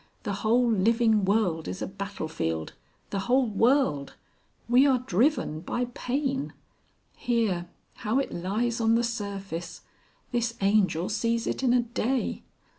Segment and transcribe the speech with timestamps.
[0.23, 2.73] The whole living world is a battle field
[3.11, 4.15] the whole world.
[4.67, 6.53] We are driven by Pain.
[7.15, 7.69] Here.
[7.97, 9.81] How it lies on the surface!
[10.31, 12.41] This Angel sees it in a day!"